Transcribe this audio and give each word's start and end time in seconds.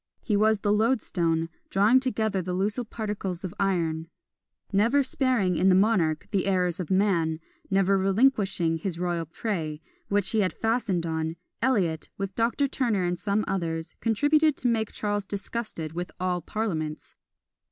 He 0.23 0.35
was 0.35 0.61
the 0.61 0.73
lodestone, 0.73 1.47
drawing 1.69 1.99
together 1.99 2.41
the 2.41 2.55
looser 2.55 2.83
particles 2.83 3.43
of 3.43 3.53
iron. 3.59 4.07
Never 4.73 5.03
sparing, 5.03 5.55
in 5.55 5.69
the 5.69 5.75
monarch, 5.75 6.25
the 6.31 6.47
errors 6.47 6.79
of 6.79 6.87
the 6.87 6.95
man, 6.95 7.39
never 7.69 7.99
relinquishing 7.99 8.77
his 8.79 8.97
royal 8.97 9.27
prey, 9.27 9.79
which 10.07 10.31
he 10.31 10.39
had 10.39 10.53
fastened 10.53 11.05
on, 11.05 11.35
Eliot, 11.61 12.09
with 12.17 12.33
Dr. 12.33 12.67
Turner 12.67 13.03
and 13.03 13.19
some 13.19 13.45
others, 13.47 13.93
contributed 13.99 14.57
to 14.57 14.67
make 14.67 14.91
Charles 14.91 15.23
disgusted 15.27 15.93
with 15.93 16.11
all 16.19 16.41
parliaments. 16.41 17.15